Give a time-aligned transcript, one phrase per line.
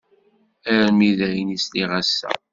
[0.75, 2.31] Armi d ayen, i sliɣ ass-a.